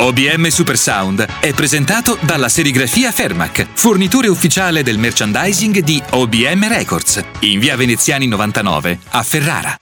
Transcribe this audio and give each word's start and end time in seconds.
OBM 0.00 0.46
Supersound 0.46 1.26
è 1.40 1.52
presentato 1.52 2.16
dalla 2.20 2.48
serigrafia 2.48 3.10
Fermac, 3.10 3.66
fornitore 3.72 4.28
ufficiale 4.28 4.84
del 4.84 4.96
merchandising 4.96 5.80
di 5.80 6.00
OBM 6.10 6.68
Records, 6.68 7.20
in 7.40 7.58
via 7.58 7.74
Veneziani 7.74 8.28
99 8.28 8.98
a 9.10 9.22
Ferrara. 9.24 9.76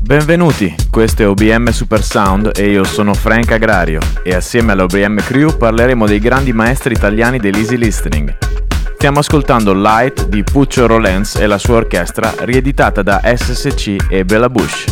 Benvenuti, 0.00 0.74
questo 0.90 1.20
è 1.20 1.28
OBM 1.28 1.68
Supersound 1.68 2.52
e 2.56 2.70
io 2.70 2.84
sono 2.84 3.12
Frank 3.12 3.52
Agrario 3.52 4.00
e 4.22 4.34
assieme 4.34 4.72
all'OBM 4.72 5.18
Crew 5.18 5.54
parleremo 5.54 6.06
dei 6.06 6.18
grandi 6.18 6.54
maestri 6.54 6.94
italiani 6.94 7.38
dell'easy 7.38 7.76
listening. 7.76 8.55
Stiamo 8.96 9.18
ascoltando 9.18 9.74
Light 9.74 10.26
di 10.28 10.42
Puccio 10.42 10.86
Rollens 10.86 11.34
e 11.36 11.46
la 11.46 11.58
sua 11.58 11.76
orchestra 11.76 12.32
rieditata 12.38 13.02
da 13.02 13.20
SSC 13.22 14.06
e 14.08 14.24
Bella 14.24 14.48
Bush. 14.48 14.84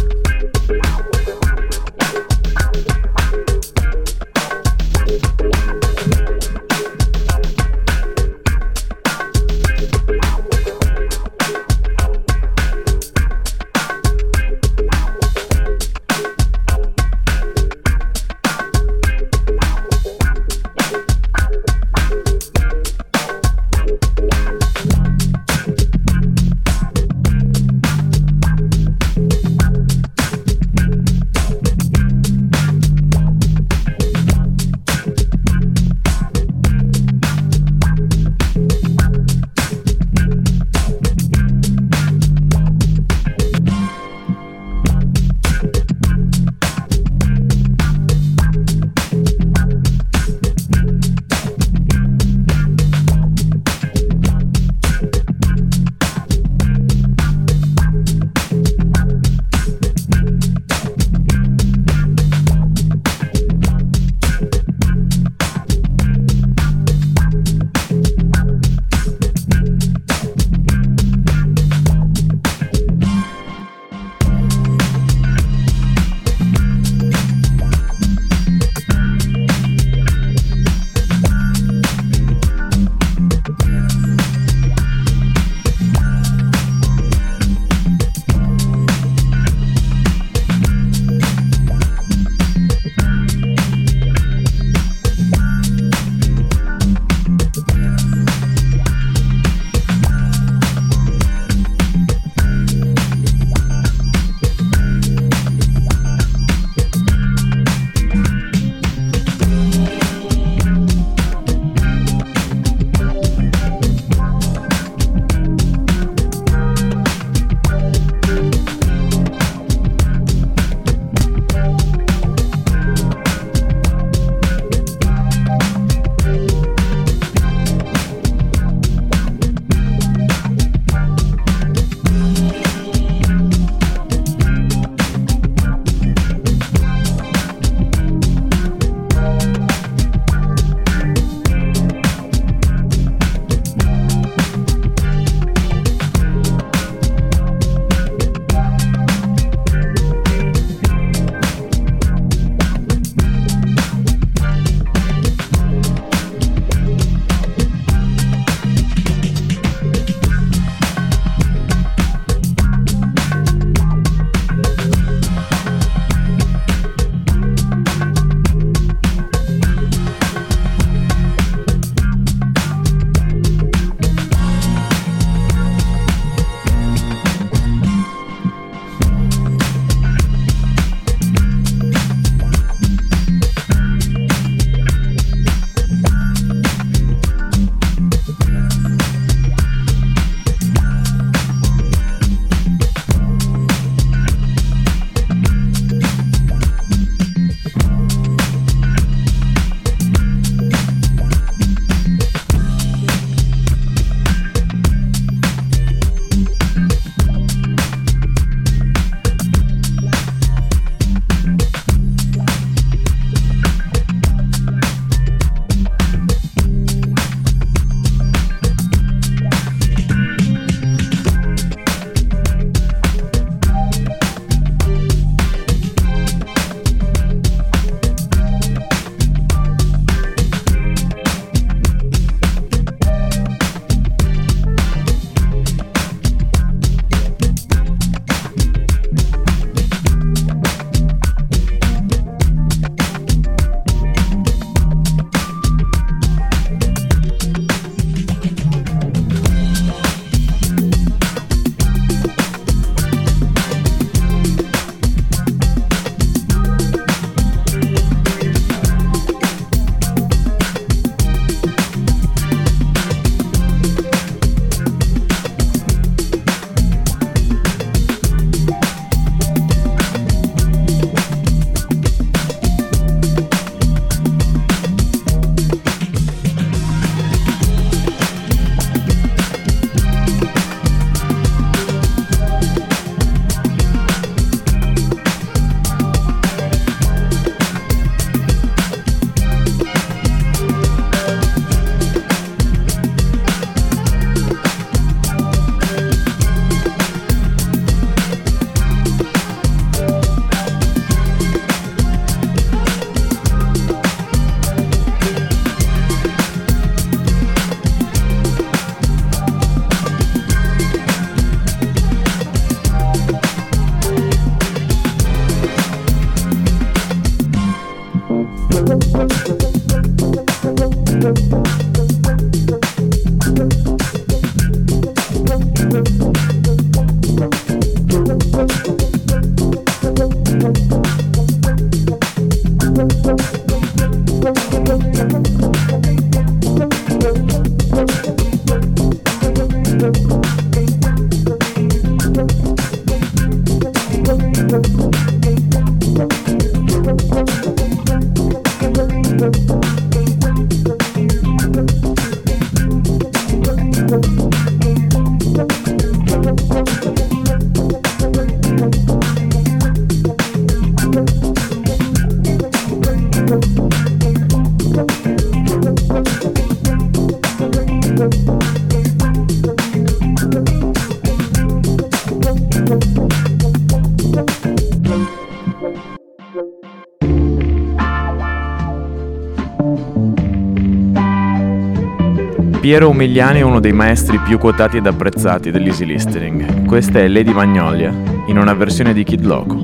Piero 382.85 383.09
Umiliani 383.09 383.61
è 383.61 383.63
uno 383.63 383.81
dei 383.81 383.95
maestri 383.95 384.37
più 384.37 384.59
quotati 384.59 384.99
ed 384.99 385.07
apprezzati 385.07 385.71
dell'easy 385.71 386.05
listening. 386.05 386.85
Questa 386.85 387.19
è 387.19 387.27
Lady 387.29 387.51
Magnolia, 387.51 388.13
in 388.49 388.59
una 388.59 388.75
versione 388.75 389.15
di 389.15 389.25
Kid 389.25 389.43
Loco. 389.43 389.81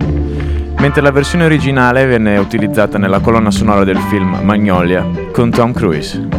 Mentre 0.76 1.00
la 1.00 1.10
versione 1.10 1.46
originale 1.46 2.04
venne 2.04 2.36
utilizzata 2.36 2.98
nella 2.98 3.20
colonna 3.20 3.50
sonora 3.50 3.84
del 3.84 3.96
film 4.10 4.40
Magnolia 4.42 5.02
con 5.32 5.48
Tom 5.48 5.72
Cruise. 5.72 6.29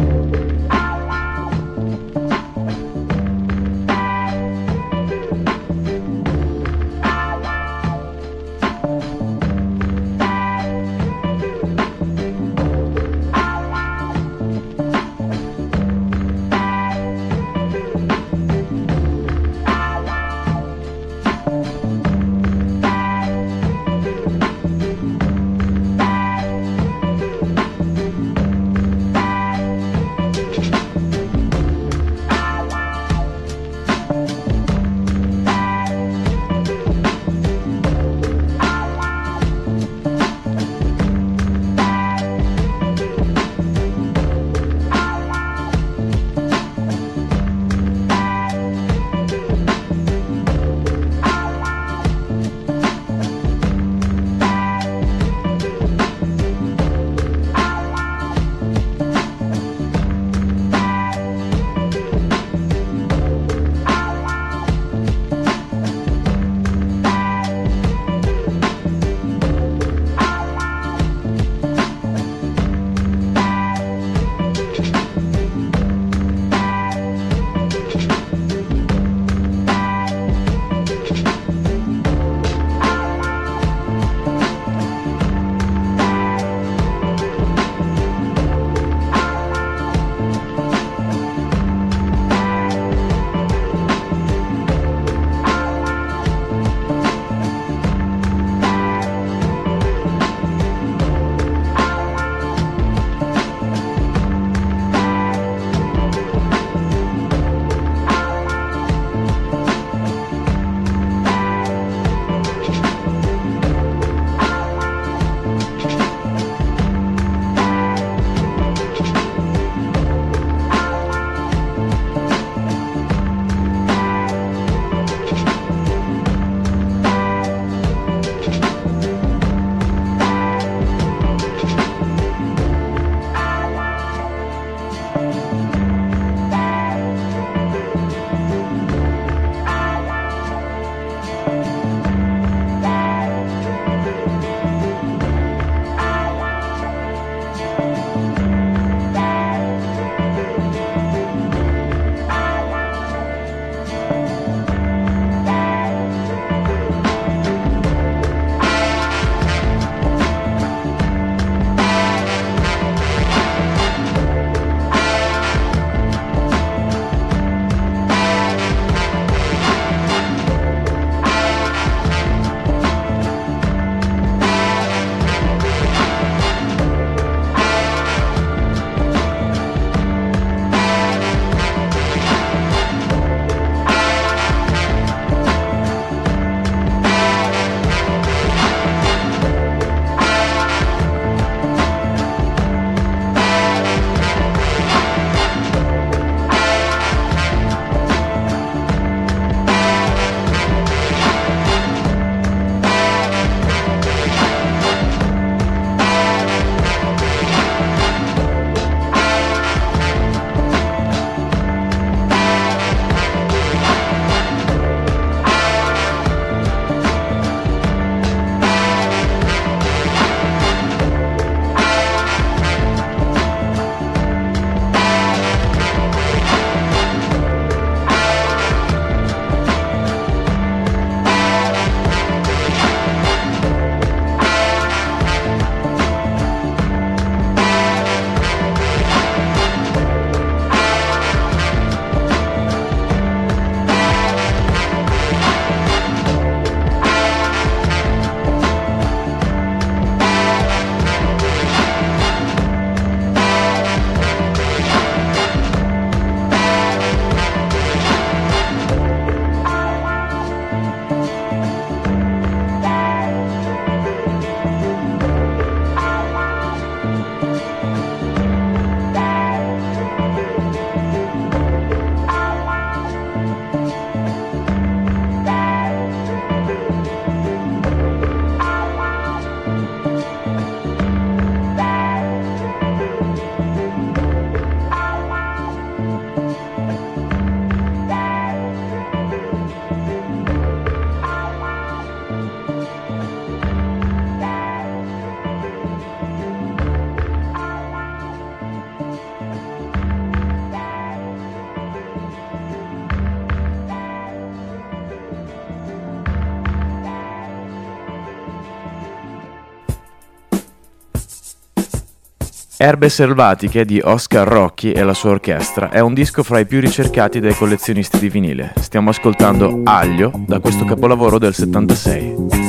Erbe 312.82 313.10
selvatiche 313.10 313.84
di 313.84 314.00
Oscar 314.02 314.44
Rocchi 314.44 314.90
e 314.90 315.04
la 315.04 315.14
sua 315.14 315.30
orchestra 315.30 315.90
è 315.90 316.00
un 316.00 316.14
disco 316.14 316.42
fra 316.42 316.58
i 316.58 316.66
più 316.66 316.80
ricercati 316.80 317.38
dai 317.38 317.54
collezionisti 317.54 318.18
di 318.18 318.28
vinile. 318.28 318.72
Stiamo 318.80 319.10
ascoltando 319.10 319.82
Aglio 319.84 320.32
da 320.34 320.58
questo 320.58 320.84
capolavoro 320.84 321.38
del 321.38 321.54
76. 321.54 322.61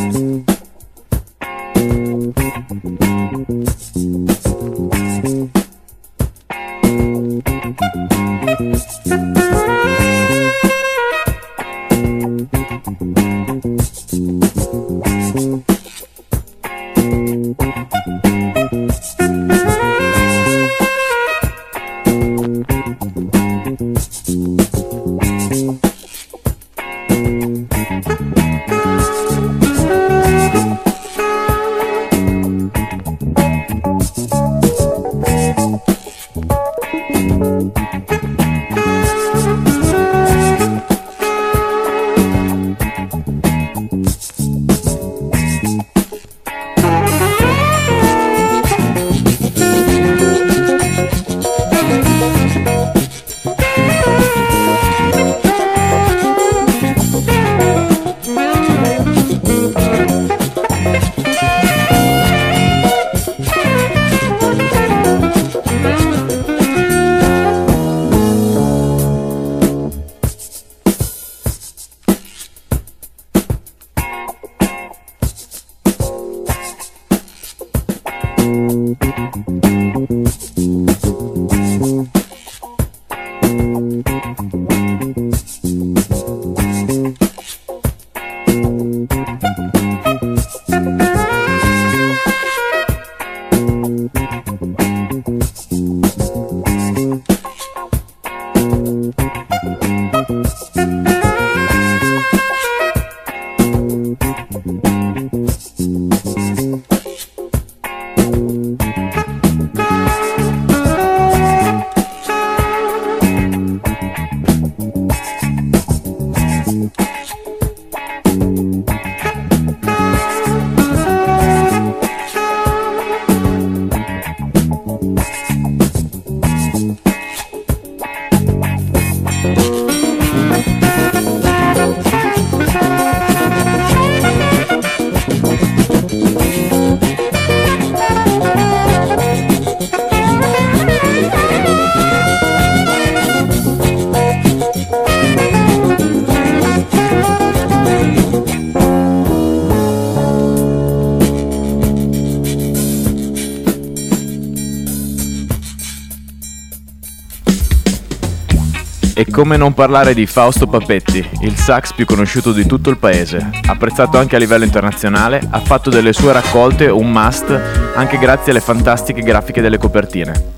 Come 159.34 159.58
non 159.58 159.74
parlare 159.74 160.14
di 160.14 160.28
Fausto 160.28 160.68
Papetti, 160.68 161.28
il 161.42 161.58
sax 161.58 161.94
più 161.94 162.06
conosciuto 162.06 162.52
di 162.52 162.68
tutto 162.68 162.92
il 162.92 163.00
paese. 163.00 163.50
Apprezzato 163.66 164.20
anche 164.20 164.36
a 164.36 164.40
livello 164.40 164.64
internazionale, 164.64 165.42
ha 165.50 165.60
fatto 165.60 165.90
delle 165.90 166.14
sue 166.14 166.32
raccolte 166.32 166.86
un 166.86 167.10
must 167.12 167.50
anche 167.96 168.20
grazie 168.20 168.52
alle 168.52 168.62
fantastiche 168.62 169.22
grafiche 169.22 169.60
delle 169.60 169.80
copertine. 169.80 170.54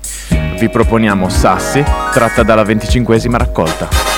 Vi 0.58 0.68
proponiamo 0.68 1.30
Sassi, 1.30 1.82
tratta 2.12 2.42
dalla 2.42 2.64
venticinquesima 2.64 3.38
raccolta. 3.38 4.15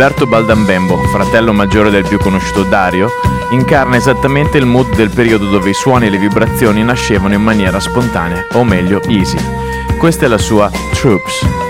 Alberto 0.00 0.28
Baldambembo, 0.28 0.96
fratello 1.08 1.52
maggiore 1.52 1.90
del 1.90 2.06
più 2.06 2.20
conosciuto 2.20 2.62
Dario, 2.62 3.10
incarna 3.50 3.96
esattamente 3.96 4.56
il 4.56 4.64
mood 4.64 4.94
del 4.94 5.10
periodo 5.10 5.46
dove 5.46 5.70
i 5.70 5.74
suoni 5.74 6.06
e 6.06 6.10
le 6.10 6.18
vibrazioni 6.18 6.84
nascevano 6.84 7.34
in 7.34 7.42
maniera 7.42 7.80
spontanea, 7.80 8.46
o 8.52 8.62
meglio, 8.62 9.02
easy. 9.08 9.38
Questa 9.98 10.26
è 10.26 10.28
la 10.28 10.38
sua 10.38 10.70
Troops. 10.92 11.67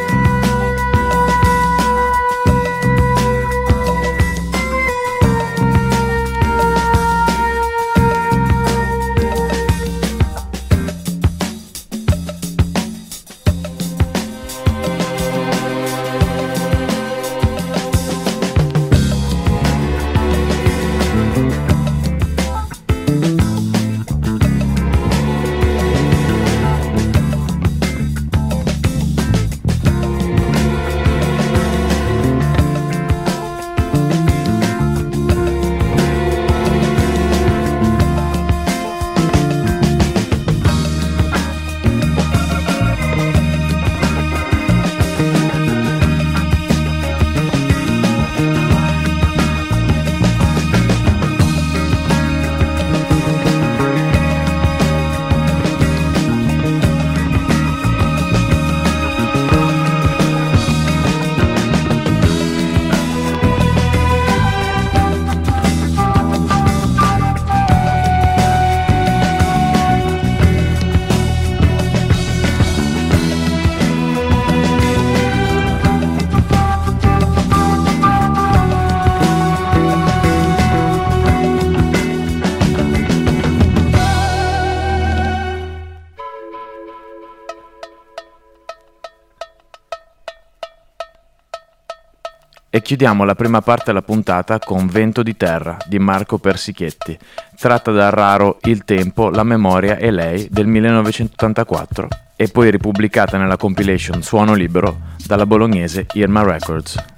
Chiudiamo 92.88 93.24
la 93.24 93.34
prima 93.34 93.60
parte 93.60 93.82
della 93.88 94.00
puntata 94.00 94.58
con 94.58 94.86
Vento 94.86 95.22
di 95.22 95.36
terra 95.36 95.76
di 95.84 95.98
Marco 95.98 96.38
Persichetti, 96.38 97.18
tratta 97.58 97.90
dal 97.90 98.10
raro 98.10 98.56
Il 98.62 98.84
tempo, 98.84 99.28
la 99.28 99.42
memoria 99.42 99.98
e 99.98 100.10
lei 100.10 100.48
del 100.50 100.66
1984 100.66 102.08
e 102.34 102.48
poi 102.48 102.70
ripubblicata 102.70 103.36
nella 103.36 103.58
compilation 103.58 104.22
Suono 104.22 104.54
libero 104.54 105.00
dalla 105.26 105.44
bolognese 105.44 106.06
Irma 106.14 106.42
Records. 106.42 107.17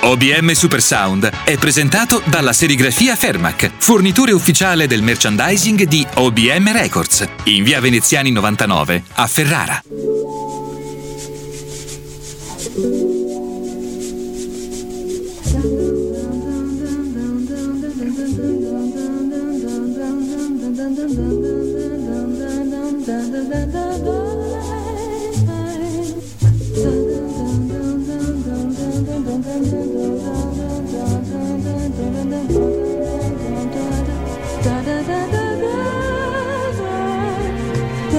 OBM 0.00 0.52
Super 0.52 0.80
Sound 0.80 1.28
è 1.44 1.58
presentato 1.58 2.22
dalla 2.26 2.52
serigrafia 2.52 3.16
Fermac, 3.16 3.72
fornitore 3.78 4.30
ufficiale 4.30 4.86
del 4.86 5.02
merchandising 5.02 5.82
di 5.84 6.06
OBM 6.14 6.72
Records, 6.72 7.26
in 7.44 7.64
via 7.64 7.80
Veneziani 7.80 8.30
99 8.30 9.02
a 9.14 9.26
Ferrara. 9.26 9.82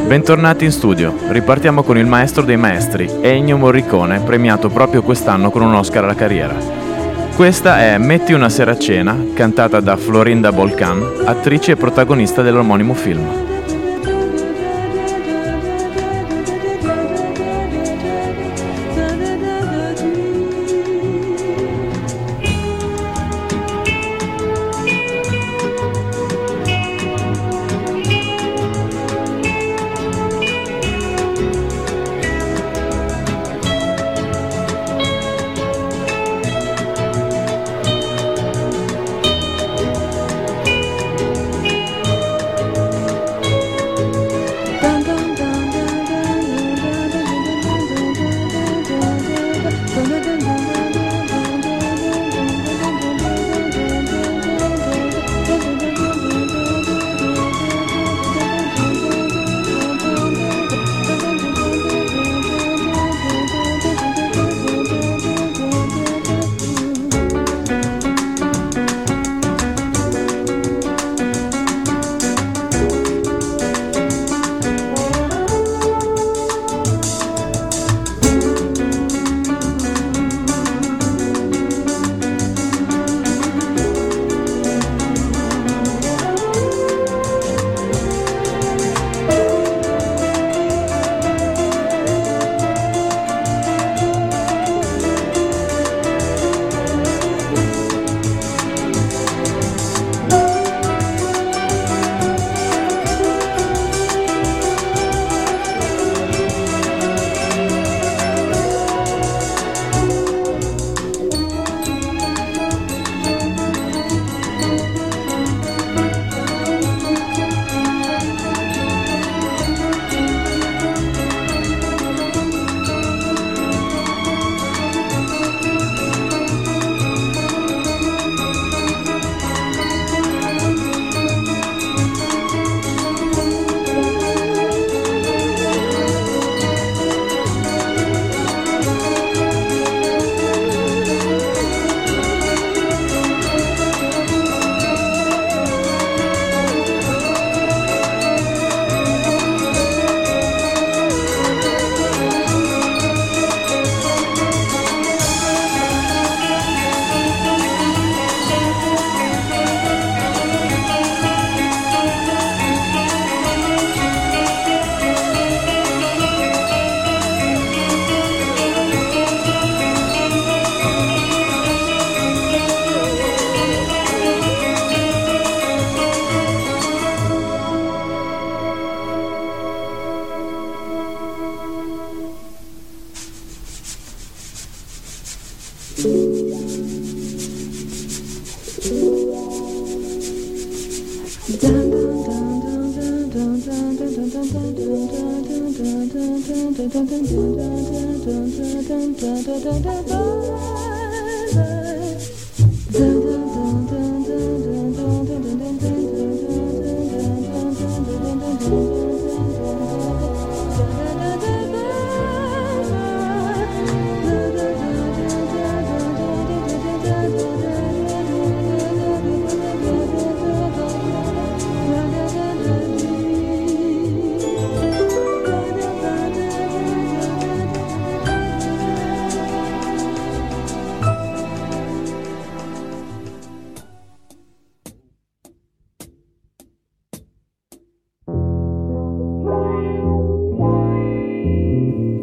Bentornati 0.10 0.66
in 0.66 0.72
studio, 0.72 1.14
ripartiamo 1.28 1.84
con 1.84 1.96
il 1.96 2.08
maestro 2.08 2.42
dei 2.42 2.58
maestri, 2.58 3.08
Ennio 3.22 3.58
Morricone, 3.58 4.22
premiato 4.22 4.68
proprio 4.70 5.04
quest'anno 5.04 5.52
con 5.52 5.62
un 5.62 5.76
Oscar 5.76 6.04
alla 6.04 6.16
carriera. 6.16 6.56
Questa 7.36 7.80
è 7.80 7.96
Metti 8.00 8.34
una 8.34 8.50
sera 8.50 8.72
a 8.72 8.80
cena, 8.80 9.16
cantata 9.36 9.80
da 9.80 9.98
Florinda 9.98 10.52
Bolcan, 10.52 11.26
attrice 11.26 11.74
e 11.74 11.76
protagonista 11.76 12.42
dell'omonimo 12.42 12.96
film. 12.96 13.49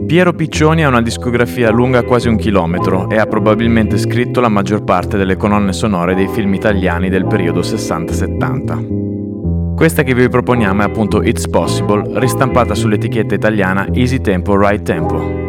Piero 0.07 0.33
Piccioni 0.35 0.85
ha 0.85 0.89
una 0.89 1.03
discografia 1.03 1.71
lunga 1.71 2.05
quasi 2.05 2.29
un 2.29 2.37
chilometro 2.37 3.11
e 3.11 3.19
ha 3.19 3.27
probabilmente 3.27 3.99
scritto 3.99 4.41
la 4.41 4.49
maggior 4.49 4.85
parte 4.85 5.17
delle 5.17 5.37
colonne 5.37 5.73
sonore 5.73 6.15
dei 6.15 6.29
film 6.29 6.55
italiani 6.55 7.09
del 7.09 7.27
periodo 7.27 7.59
60-70. 7.59 9.75
Questa 9.75 10.05
che 10.05 10.15
vi 10.15 10.29
proponiamo 10.29 10.83
è 10.83 10.85
appunto 10.85 11.23
It's 11.23 11.49
Possible, 11.49 12.21
ristampata 12.21 12.73
sull'etichetta 12.73 13.35
italiana 13.35 13.89
Easy 13.93 14.21
Tempo 14.21 14.57
Right 14.57 14.85
Tempo. 14.85 15.46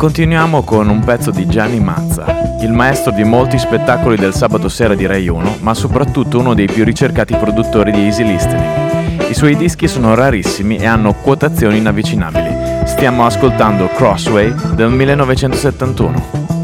Continuiamo 0.00 0.62
con 0.62 0.88
un 0.88 1.00
pezzo 1.00 1.30
di 1.30 1.46
Gianni 1.46 1.78
Mazza, 1.78 2.56
il 2.62 2.72
maestro 2.72 3.12
di 3.12 3.22
molti 3.22 3.58
spettacoli 3.58 4.16
del 4.16 4.32
sabato 4.32 4.70
sera 4.70 4.94
di 4.94 5.04
Rai 5.04 5.28
1, 5.28 5.58
ma 5.60 5.74
soprattutto 5.74 6.38
uno 6.38 6.54
dei 6.54 6.68
più 6.68 6.84
ricercati 6.84 7.36
produttori 7.36 7.92
di 7.92 8.04
Easy 8.04 8.24
Listening. 8.24 9.28
I 9.28 9.34
suoi 9.34 9.56
dischi 9.56 9.88
sono 9.88 10.14
rarissimi 10.14 10.78
e 10.78 10.86
hanno 10.86 11.12
quotazioni 11.12 11.76
inavvicinabili. 11.76 12.86
Stiamo 12.86 13.26
ascoltando 13.26 13.88
Crossway 13.88 14.54
del 14.74 14.88
1971. 14.88 16.59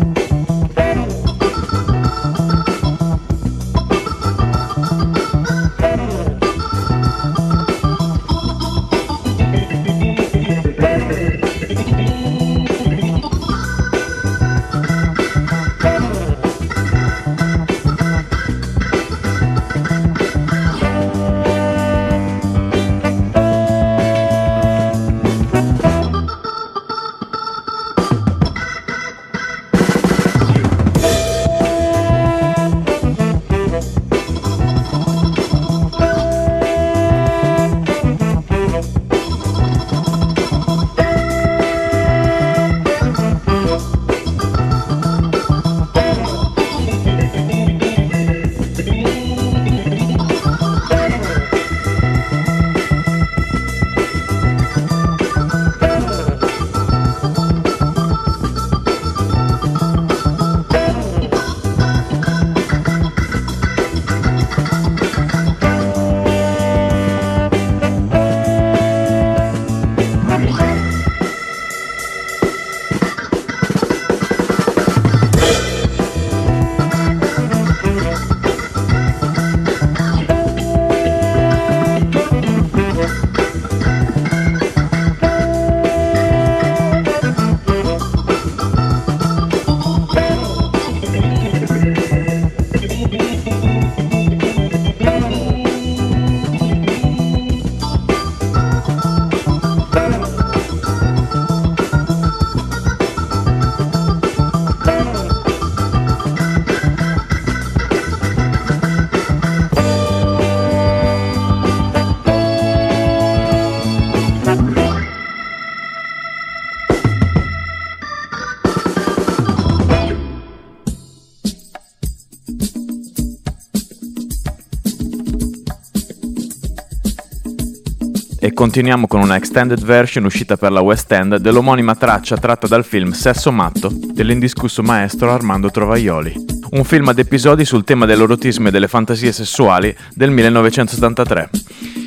Continuiamo 128.67 129.07
con 129.07 129.21
una 129.21 129.37
extended 129.37 129.81
version 129.85 130.25
uscita 130.25 130.57
per 130.57 130.73
la 130.73 130.81
West 130.81 131.13
End 131.13 131.37
dell'omonima 131.37 131.95
traccia 131.95 132.37
tratta 132.37 132.67
dal 132.67 132.85
film 132.85 133.13
Sesso 133.13 133.53
matto 133.53 133.89
dell'indiscusso 133.93 134.83
maestro 134.83 135.31
Armando 135.31 135.71
Trovaioli. 135.71 136.35
Un 136.73 136.83
film 136.83 137.07
ad 137.07 137.19
episodi 137.21 137.65
sul 137.65 137.85
tema 137.85 138.07
dell'erotismo 138.07 138.67
e 138.67 138.71
delle 138.73 138.89
fantasie 138.89 139.31
sessuali 139.31 139.97
del 140.13 140.33
1973. 140.33 141.51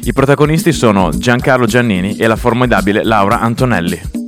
I 0.03 0.11
protagonisti 0.11 0.73
sono 0.73 1.11
Giancarlo 1.17 1.65
Giannini 1.65 2.17
e 2.17 2.27
la 2.27 2.35
formidabile 2.35 3.05
Laura 3.05 3.39
Antonelli. 3.39 4.18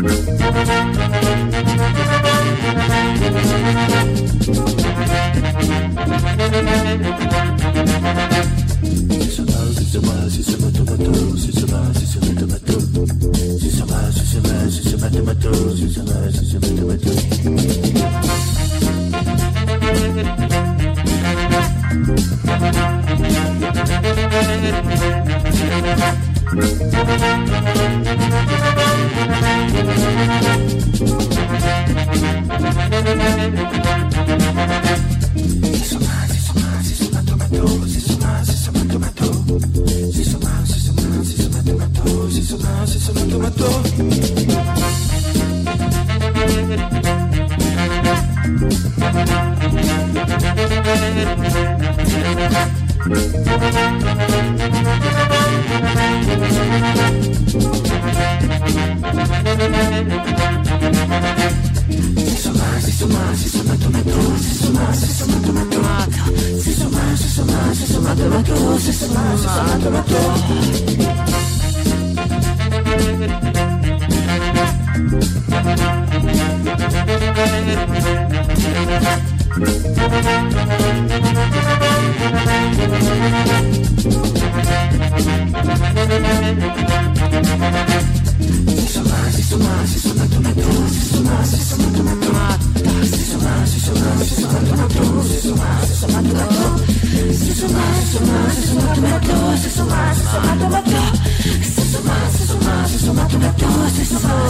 Suppose 0.00 0.16
it's 9.78 9.94
a 9.94 10.00
was, 10.00 10.38
it's 10.38 10.54
a 10.54 10.69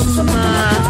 My. 0.06 0.89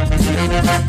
Thank 0.41 0.81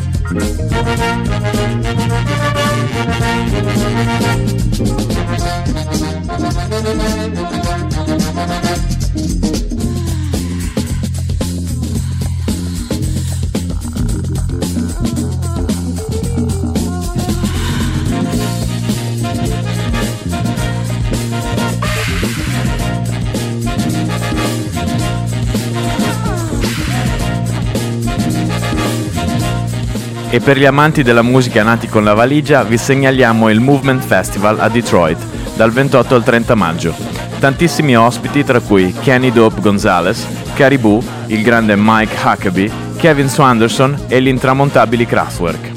E 30.33 30.39
per 30.39 30.57
gli 30.57 30.65
amanti 30.65 31.03
della 31.03 31.21
musica 31.21 31.61
nati 31.61 31.87
con 31.87 32.03
la 32.03 32.15
valigia 32.15 32.63
vi 32.63 32.75
segnaliamo 32.75 33.51
il 33.51 33.59
Movement 33.59 34.01
Festival 34.01 34.59
a 34.59 34.67
Detroit 34.67 35.19
dal 35.55 35.71
28 35.71 36.15
al 36.15 36.23
30 36.23 36.55
maggio. 36.55 36.95
Tantissimi 37.37 37.95
ospiti 37.95 38.43
tra 38.43 38.59
cui 38.59 38.91
Kenny 38.99 39.31
Dope 39.31 39.61
Gonzalez, 39.61 40.25
Caribou, 40.55 41.03
il 41.27 41.43
grande 41.43 41.75
Mike 41.77 42.15
Huckabee, 42.23 42.71
Kevin 42.97 43.29
Swanderson 43.29 44.05
e 44.07 44.23
gli 44.23 44.27
intramontabili 44.27 45.05
Kraftwerk. 45.05 45.71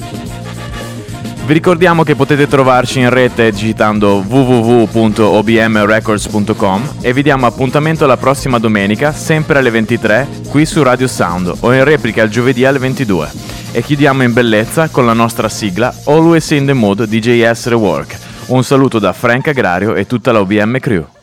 Vi 1.44 1.52
ricordiamo 1.52 2.02
che 2.02 2.14
potete 2.14 2.48
trovarci 2.48 3.00
in 3.00 3.10
rete 3.10 3.50
digitando 3.50 4.24
www.obmrecords.com 4.26 6.94
e 7.02 7.12
vi 7.12 7.22
diamo 7.22 7.44
appuntamento 7.44 8.06
la 8.06 8.16
prossima 8.16 8.58
domenica, 8.58 9.12
sempre 9.12 9.58
alle 9.58 9.68
23, 9.68 10.26
qui 10.48 10.64
su 10.64 10.82
Radio 10.82 11.08
Sound 11.08 11.52
o 11.60 11.74
in 11.74 11.84
replica 11.84 12.22
il 12.22 12.30
giovedì 12.30 12.64
alle 12.64 12.78
22 12.78 13.45
e 13.76 13.82
chiudiamo 13.82 14.22
in 14.22 14.32
bellezza 14.32 14.88
con 14.88 15.04
la 15.04 15.12
nostra 15.12 15.50
sigla 15.50 15.94
Always 16.06 16.48
in 16.52 16.64
the 16.64 16.72
Mood 16.72 17.04
DJS 17.04 17.66
Rework. 17.66 18.18
Un 18.46 18.64
saluto 18.64 18.98
da 18.98 19.12
Frank 19.12 19.48
Agrario 19.48 19.94
e 19.94 20.06
tutta 20.06 20.32
la 20.32 20.40
OBM 20.40 20.78
Crew. 20.78 21.15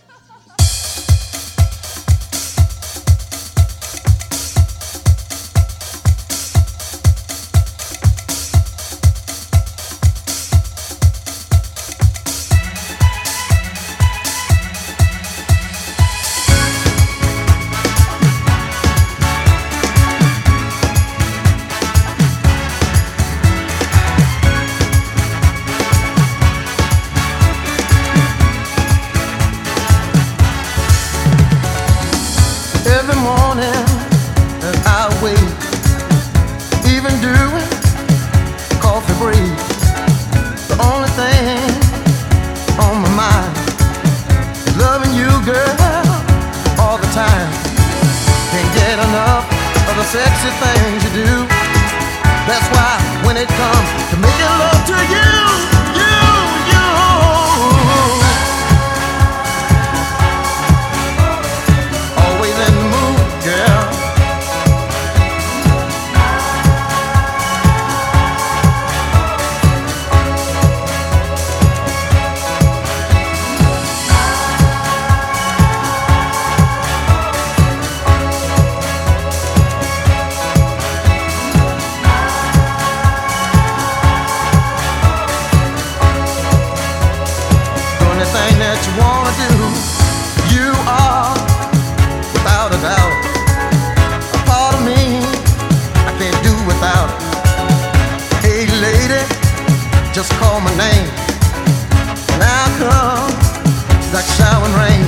like 104.13 104.25
showering 104.37 104.73
rain. 104.77 105.01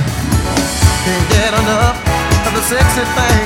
Can't 1.06 1.28
get 1.30 1.54
enough 1.54 1.96
of 2.44 2.52
the 2.54 2.62
sexy 2.62 3.04
thing. 3.14 3.45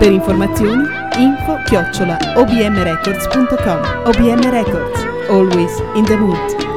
Per 0.00 0.10
informazioni, 0.10 0.88
info 1.18 1.58
chiocciola 1.66 2.16
obmrecords.com 2.34 4.02
OBM 4.06 4.50
Records, 4.50 4.98
always 5.28 5.78
in 5.94 6.04
the 6.04 6.16
mood. 6.16 6.69